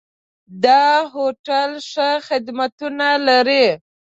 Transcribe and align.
دا 0.63 0.83
هوټل 1.13 1.71
ښه 1.89 2.09
خدمتونه 2.27 3.07
لري. 3.27 3.67